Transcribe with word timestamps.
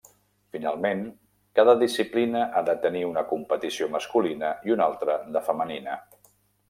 Finalment, 0.55 1.01
cada 1.59 1.75
disciplina 1.83 2.41
ha 2.47 2.63
de 2.69 2.75
tenir 2.85 3.03
una 3.09 3.25
competició 3.35 3.91
masculina 3.97 4.51
i 4.71 4.75
una 4.77 4.89
altra 4.93 5.19
de 5.37 5.45
femenina. 5.51 6.01